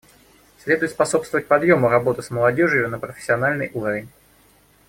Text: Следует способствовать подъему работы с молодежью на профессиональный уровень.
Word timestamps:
Следует 0.57 0.89
способствовать 0.89 1.47
подъему 1.47 1.87
работы 1.87 2.23
с 2.23 2.31
молодежью 2.31 2.89
на 2.89 2.97
профессиональный 2.97 3.69
уровень. 3.75 4.09